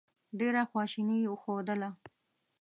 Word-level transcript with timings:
ډېره 0.39 0.61
خواشیني 0.69 1.17
یې 1.25 1.31
ښودله. 1.41 1.89